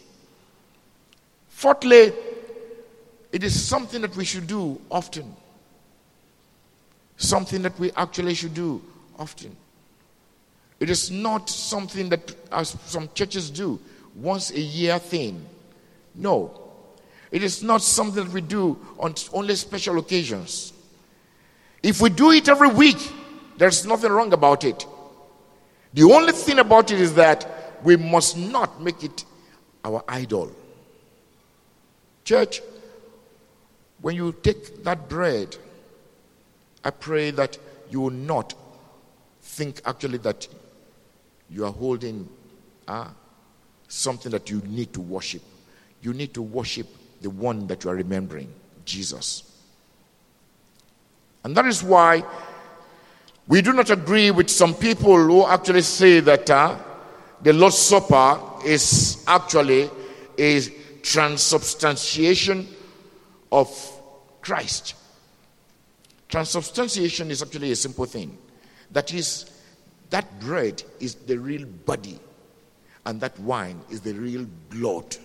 Fourthly, 1.48 2.12
it 3.33 3.42
is 3.42 3.59
something 3.66 4.03
that 4.03 4.14
we 4.14 4.27
should 4.27 4.46
do 4.46 4.79
often. 4.90 5.35
Something 7.16 7.62
that 7.62 7.79
we 7.79 7.90
actually 7.92 8.35
should 8.35 8.53
do 8.53 8.83
often. 9.18 9.57
It 10.79 10.90
is 10.90 11.11
not 11.11 11.48
something 11.48 12.11
that, 12.11 12.35
as 12.53 12.77
some 12.85 13.09
churches 13.14 13.48
do, 13.48 13.81
once 14.14 14.51
a 14.51 14.61
year 14.61 14.98
thing. 14.98 15.42
No. 16.14 16.67
It 17.31 17.43
is 17.43 17.62
not 17.62 17.83
something 17.83 18.25
that 18.25 18.33
we 18.33 18.41
do 18.41 18.79
on 18.99 19.14
only 19.33 19.55
special 19.57 19.99
occasions. 19.99 20.73
If 21.83 22.01
we 22.01 22.11
do 22.11 22.31
it 22.33 22.49
every 22.49 22.69
week, 22.69 22.97
there's 23.57 23.87
nothing 23.87 24.11
wrong 24.11 24.33
about 24.33 24.64
it. 24.64 24.87
The 25.95 26.03
only 26.05 26.33
thing 26.33 26.59
about 26.59 26.91
it 26.91 27.01
is 27.01 27.14
that 27.14 27.47
we 27.83 27.97
must 27.97 28.37
not 28.37 28.81
make 28.81 29.05
it 29.05 29.25
our 29.85 30.03
idol. 30.09 30.53
Church, 32.25 32.61
when 34.01 34.17
you 34.17 34.33
take 34.43 34.85
that 34.85 35.09
bread, 35.09 35.57
I 36.85 36.91
pray 36.91 37.31
that 37.33 37.59
you 37.91 38.01
will 38.01 38.11
not 38.11 38.55
think 39.43 39.81
actually 39.85 40.19
that 40.19 40.47
you 41.51 41.64
are 41.64 41.73
holding 41.73 42.29
uh, 42.87 43.09
something 43.88 44.31
that 44.33 44.51
you 44.51 44.61
need 44.67 44.93
to 44.93 45.01
worship 45.01 45.43
you 46.03 46.12
need 46.12 46.35
to 46.35 46.43
worship 46.43 46.87
the 47.20 47.31
one 47.31 47.66
that 47.66 47.85
you 47.85 47.90
are 47.90 47.96
remembering, 47.96 48.52
Jesus. 48.85 49.42
And 51.44 51.57
that 51.57 51.66
is 51.66 51.83
why 51.83 52.24
we 53.46 53.62
do 53.62 53.72
not 53.72 53.90
agree 53.90 54.31
with 54.31 54.50
some 54.50 54.74
people 54.74 55.16
who 55.16 55.46
actually 55.46 55.83
say 55.83 56.20
that 56.20 56.50
uh, 56.50 56.78
the 57.42 57.52
Lord's 57.52 57.78
Supper 57.78 58.40
is 58.64 59.24
actually 59.26 59.90
a 60.38 60.61
transubstantiation 61.02 62.68
of 63.50 63.68
Christ. 64.42 64.94
Transubstantiation 66.28 67.31
is 67.31 67.42
actually 67.42 67.72
a 67.72 67.76
simple 67.76 68.04
thing. 68.04 68.37
That 68.90 69.14
is, 69.14 69.50
that 70.11 70.40
bread 70.40 70.83
is 71.00 71.14
the 71.14 71.38
real 71.38 71.66
body, 71.66 72.18
and 73.07 73.20
that 73.20 73.38
wine 73.40 73.81
is 73.90 74.02
the 74.02 74.12
real 74.12 74.46
blood 74.68 75.16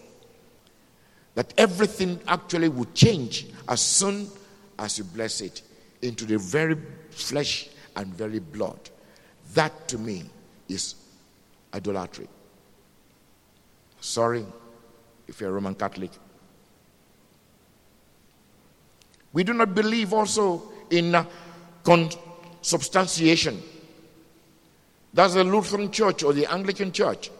that 1.36 1.54
everything 1.58 2.19
actually 2.28 2.69
would 2.69 2.93
change 2.93 3.48
as 3.67 3.82
soon 3.82 4.30
as 4.78 4.98
you 4.98 5.04
bless 5.04 5.41
it 5.41 5.62
into 6.02 6.26
the 6.26 6.38
very 6.38 6.78
flesh 7.10 7.69
and 7.96 8.08
very 8.08 8.39
blood. 8.39 8.80
That 9.54 9.88
to 9.89 9.98
me 9.98 10.24
is 10.67 10.96
idolatry. 11.74 12.28
Sorry 14.00 14.46
if 15.28 15.39
you're 15.39 15.50
a 15.50 15.54
Roman 15.54 15.76
Catholic. 15.76 16.12
We 19.32 19.43
do 19.43 19.54
not 19.54 19.74
believe 19.74 20.13
also 20.13 20.62
in 20.91 21.15
uh, 21.15 21.26
consubstantiation. 21.84 23.62
That's 25.13 25.34
the 25.34 25.43
Lutheran 25.43 25.91
Church 25.91 26.24
or 26.24 26.34
the 26.34 26.46
Anglican 26.46 26.91
Church. 26.91 27.32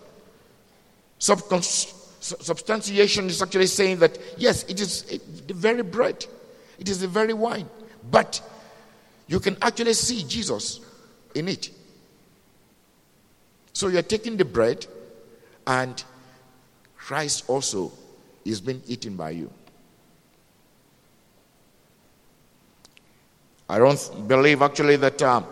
Substantiation 2.23 3.27
is 3.27 3.41
actually 3.41 3.67
saying 3.67 3.99
that 3.99 4.17
yes, 4.38 4.63
it 4.63 4.79
is 4.79 5.03
the 5.47 5.53
very 5.53 5.83
bread, 5.83 6.25
it 6.79 6.88
is 6.89 6.99
the 6.99 7.07
very 7.07 7.33
wine, 7.33 7.67
but 8.09 8.41
you 9.27 9.39
can 9.39 9.57
actually 9.62 9.93
see 9.93 10.23
Jesus 10.23 10.79
in 11.36 11.47
it. 11.47 11.69
So 13.73 13.88
you're 13.88 14.01
taking 14.01 14.38
the 14.38 14.45
bread, 14.45 14.86
and 15.67 16.01
Christ 16.95 17.43
also 17.47 17.91
is 18.45 18.62
being 18.62 18.81
eaten 18.88 19.15
by 19.15 19.31
you. 19.31 19.51
I 23.69 23.79
don't 23.79 24.27
believe 24.27 24.62
actually 24.62 24.97
that 24.97 25.21
um, 25.23 25.45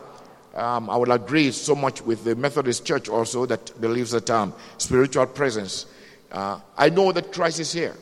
um, 0.54 0.90
I 0.90 0.98
would 0.98 1.10
agree 1.10 1.52
so 1.52 1.76
much 1.76 2.02
with 2.02 2.24
the 2.24 2.36
Methodist 2.36 2.86
Church 2.86 3.10
also 3.10 3.46
that 3.46 3.80
believes 3.82 4.12
that 4.12 4.30
um, 4.30 4.54
spiritual 4.78 5.26
presence 5.26 5.86
uh, 6.32 6.60
I 6.78 6.90
know 6.90 7.12
that 7.12 7.32
Christ 7.34 7.60
is 7.60 7.74
here. 7.74 7.96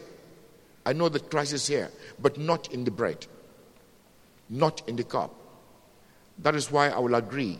I 0.85 0.93
know 0.93 1.09
that 1.09 1.29
Christ 1.29 1.53
is 1.53 1.67
here, 1.67 1.89
but 2.19 2.37
not 2.37 2.71
in 2.73 2.83
the 2.83 2.91
bread, 2.91 3.25
not 4.49 4.87
in 4.87 4.95
the 4.95 5.03
cup. 5.03 5.33
That 6.39 6.55
is 6.55 6.71
why 6.71 6.89
I 6.89 6.99
will 6.99 7.15
agree 7.15 7.59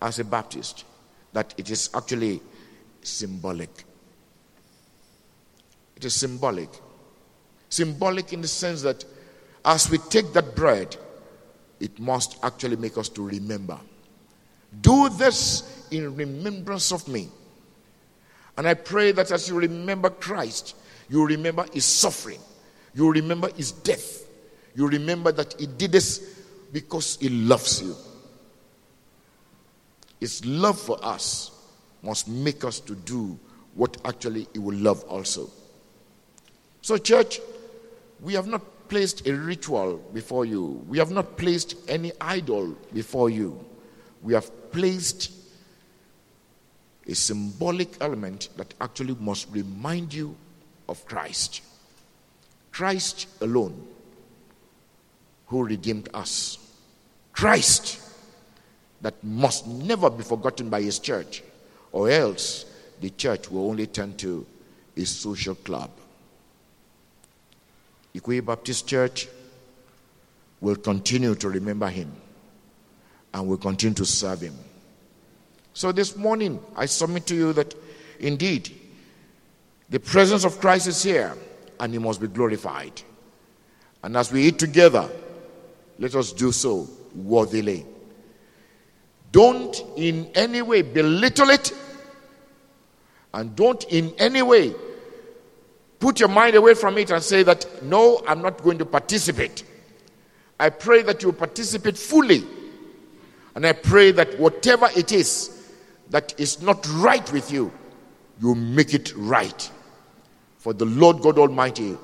as 0.00 0.18
a 0.18 0.24
Baptist 0.24 0.84
that 1.32 1.54
it 1.58 1.70
is 1.70 1.90
actually 1.94 2.40
symbolic. 3.02 3.84
It 5.96 6.04
is 6.04 6.14
symbolic. 6.14 6.70
Symbolic 7.68 8.32
in 8.32 8.40
the 8.40 8.48
sense 8.48 8.82
that 8.82 9.04
as 9.64 9.90
we 9.90 9.98
take 9.98 10.32
that 10.32 10.56
bread, 10.56 10.96
it 11.78 11.98
must 11.98 12.42
actually 12.42 12.76
make 12.76 12.96
us 12.96 13.08
to 13.10 13.26
remember. 13.26 13.78
Do 14.80 15.08
this 15.08 15.86
in 15.90 16.14
remembrance 16.16 16.92
of 16.92 17.06
me. 17.08 17.28
And 18.56 18.66
I 18.66 18.74
pray 18.74 19.12
that 19.12 19.30
as 19.30 19.48
you 19.48 19.58
remember 19.58 20.10
Christ, 20.10 20.76
you 21.08 21.26
remember 21.26 21.64
his 21.72 21.84
suffering, 21.84 22.40
you 22.94 23.10
remember 23.10 23.50
his 23.54 23.72
death, 23.72 24.26
you 24.74 24.86
remember 24.88 25.32
that 25.32 25.54
he 25.58 25.66
did 25.66 25.92
this 25.92 26.42
because 26.72 27.16
he 27.20 27.28
loves 27.28 27.82
you. 27.82 27.94
His 30.20 30.44
love 30.44 30.78
for 30.78 30.98
us 31.02 31.50
must 32.02 32.28
make 32.28 32.64
us 32.64 32.80
to 32.80 32.94
do 32.94 33.38
what 33.74 33.96
actually 34.04 34.46
he 34.52 34.58
will 34.58 34.76
love 34.76 35.02
also. 35.04 35.50
So, 36.82 36.96
church, 36.98 37.40
we 38.20 38.34
have 38.34 38.46
not 38.46 38.88
placed 38.88 39.26
a 39.26 39.34
ritual 39.34 39.96
before 40.12 40.44
you. 40.44 40.84
We 40.88 40.98
have 40.98 41.10
not 41.10 41.36
placed 41.36 41.76
any 41.88 42.12
idol 42.20 42.76
before 42.92 43.30
you. 43.30 43.64
We 44.22 44.34
have 44.34 44.72
placed 44.72 45.32
a 47.10 47.14
symbolic 47.14 48.00
element 48.00 48.48
that 48.56 48.72
actually 48.80 49.16
must 49.18 49.48
remind 49.50 50.14
you 50.14 50.36
of 50.88 51.04
Christ. 51.06 51.60
Christ 52.70 53.26
alone 53.40 53.84
who 55.46 55.64
redeemed 55.64 56.08
us. 56.14 56.58
Christ 57.32 58.00
that 59.00 59.22
must 59.24 59.66
never 59.66 60.08
be 60.08 60.22
forgotten 60.22 60.70
by 60.70 60.82
his 60.82 61.00
church, 61.00 61.42
or 61.90 62.08
else 62.10 62.66
the 63.00 63.10
church 63.10 63.50
will 63.50 63.68
only 63.68 63.88
turn 63.88 64.16
to 64.18 64.46
a 64.96 65.04
social 65.04 65.56
club. 65.56 65.90
Ikoyi 68.14 68.44
Baptist 68.44 68.86
Church 68.86 69.26
will 70.60 70.76
continue 70.76 71.34
to 71.34 71.48
remember 71.48 71.88
him 71.88 72.12
and 73.32 73.48
will 73.48 73.56
continue 73.56 73.94
to 73.94 74.04
serve 74.04 74.42
him. 74.42 74.54
So 75.72 75.92
this 75.92 76.16
morning, 76.16 76.60
I 76.76 76.86
submit 76.86 77.26
to 77.26 77.34
you 77.34 77.52
that 77.54 77.74
indeed 78.18 78.70
the 79.88 80.00
presence 80.00 80.44
of 80.44 80.60
Christ 80.60 80.86
is 80.86 81.02
here 81.02 81.36
and 81.78 81.92
he 81.92 81.98
must 81.98 82.20
be 82.20 82.28
glorified. 82.28 83.02
And 84.02 84.16
as 84.16 84.32
we 84.32 84.42
eat 84.44 84.58
together, 84.58 85.08
let 85.98 86.14
us 86.14 86.32
do 86.32 86.52
so 86.52 86.88
worthily. 87.14 87.86
Don't 89.32 89.80
in 89.96 90.30
any 90.34 90.62
way 90.62 90.82
belittle 90.82 91.50
it, 91.50 91.72
and 93.32 93.54
don't 93.54 93.84
in 93.84 94.12
any 94.18 94.42
way 94.42 94.74
put 96.00 96.18
your 96.18 96.28
mind 96.28 96.56
away 96.56 96.74
from 96.74 96.98
it 96.98 97.10
and 97.10 97.22
say 97.22 97.42
that, 97.44 97.84
no, 97.84 98.22
I'm 98.26 98.42
not 98.42 98.62
going 98.62 98.78
to 98.78 98.86
participate. 98.86 99.62
I 100.58 100.70
pray 100.70 101.02
that 101.02 101.22
you 101.22 101.32
participate 101.32 101.96
fully. 101.96 102.44
And 103.54 103.66
I 103.66 103.72
pray 103.72 104.10
that 104.12 104.38
whatever 104.38 104.88
it 104.96 105.12
is 105.12 105.59
that 106.10 106.38
is 106.38 106.60
not 106.62 106.86
right 106.94 107.30
with 107.32 107.50
you, 107.50 107.72
you 108.40 108.54
make 108.54 108.94
it 108.94 109.14
right. 109.16 109.70
For 110.58 110.72
the 110.72 110.84
Lord 110.84 111.20
God 111.22 111.38
Almighty 111.38 111.96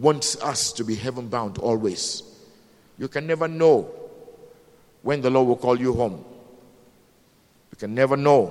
wants 0.00 0.40
us 0.42 0.72
to 0.72 0.84
be 0.84 0.94
heaven 0.94 1.28
bound 1.28 1.58
always. 1.58 2.22
You 2.98 3.08
can 3.08 3.26
never 3.26 3.48
know 3.48 3.90
when 5.02 5.20
the 5.20 5.30
Lord 5.30 5.48
will 5.48 5.56
call 5.56 5.78
you 5.78 5.92
home. 5.92 6.24
You 7.72 7.76
can 7.76 7.94
never 7.94 8.16
know 8.16 8.46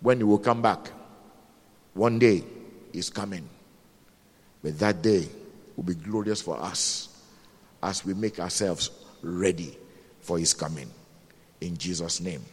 when 0.00 0.18
He 0.18 0.24
will 0.24 0.38
come 0.38 0.62
back. 0.62 0.90
One 1.94 2.18
day 2.18 2.44
is 2.92 3.08
coming. 3.10 3.48
But 4.62 4.78
that 4.80 5.02
day 5.02 5.28
will 5.76 5.84
be 5.84 5.94
glorious 5.94 6.42
for 6.42 6.60
us 6.60 7.08
as 7.82 8.04
we 8.04 8.14
make 8.14 8.40
ourselves 8.40 8.90
ready 9.22 9.76
for 10.20 10.38
his 10.38 10.52
coming. 10.52 10.90
In 11.60 11.76
Jesus' 11.76 12.20
name. 12.20 12.44